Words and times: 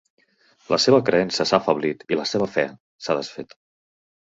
La 0.71 0.79
seva 0.85 0.99
creença 1.09 1.47
s'ha 1.51 1.59
afeblit 1.59 2.03
i 2.15 2.19
la 2.23 2.27
seva 2.33 2.51
fe 2.57 2.67
s'ha 3.07 3.21
desfet. 3.23 3.57